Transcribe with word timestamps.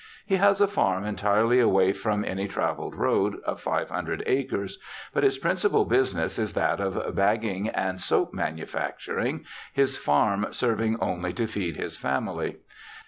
He 0.25 0.37
has 0.37 0.59
a 0.59 0.67
farm, 0.67 1.05
entirely 1.05 1.59
away 1.59 1.93
from 1.93 2.25
any 2.25 2.47
travelled 2.47 2.95
road, 2.95 3.39
of 3.45 3.61
500 3.61 4.23
acres; 4.25 4.79
but 5.13 5.23
his 5.23 5.37
principal 5.37 5.87
busi 5.87 6.15
ness 6.15 6.39
is 6.39 6.53
that 6.53 6.79
of 6.79 7.15
bagging 7.15 7.69
and 7.69 8.01
soap 8.01 8.33
manufacturing, 8.33 9.45
his 9.71 9.97
farm 9.97 10.47
serving 10.49 10.97
only 10.99 11.33
to 11.33 11.45
feed 11.45 11.75
his 11.77 11.97
family. 11.97 12.57